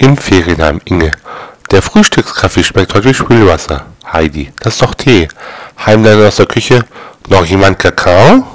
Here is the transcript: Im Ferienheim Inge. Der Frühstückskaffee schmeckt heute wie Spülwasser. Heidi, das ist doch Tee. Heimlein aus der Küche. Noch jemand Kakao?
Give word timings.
Im 0.00 0.16
Ferienheim 0.16 0.80
Inge. 0.84 1.10
Der 1.72 1.82
Frühstückskaffee 1.82 2.62
schmeckt 2.62 2.94
heute 2.94 3.08
wie 3.08 3.14
Spülwasser. 3.14 3.86
Heidi, 4.12 4.52
das 4.60 4.74
ist 4.74 4.82
doch 4.82 4.94
Tee. 4.94 5.26
Heimlein 5.84 6.24
aus 6.24 6.36
der 6.36 6.46
Küche. 6.46 6.84
Noch 7.28 7.44
jemand 7.44 7.80
Kakao? 7.80 8.46